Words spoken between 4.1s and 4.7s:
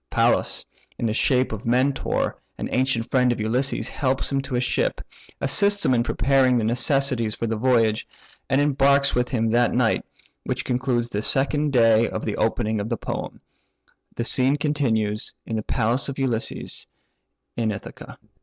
him to a